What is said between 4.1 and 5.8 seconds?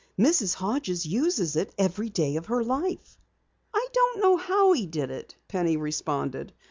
know how he did it," Penny